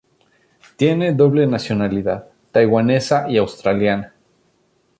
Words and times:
Tiene 0.77 1.13
doble 1.13 1.45
nacionalidad, 1.45 2.25
taiwanesa 2.51 3.29
y 3.29 3.37
australiana. 3.37 4.15